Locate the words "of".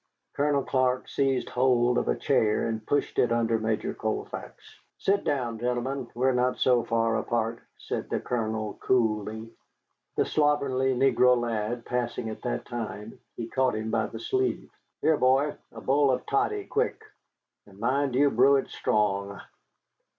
1.99-2.07, 16.09-16.25